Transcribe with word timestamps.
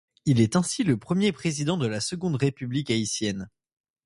Il 0.25 0.41
est 0.41 0.55
ainsi 0.55 0.83
le 0.83 0.97
premier 0.97 1.31
président 1.31 1.77
de 1.77 1.85
la 1.85 1.99
Seconde 2.01 2.37
République 2.37 2.89
haïtienne. 2.89 3.51